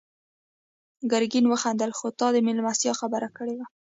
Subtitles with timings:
[1.11, 3.65] ګرګين وخندل: خو تا د مېلمستيا خبره کړې وه.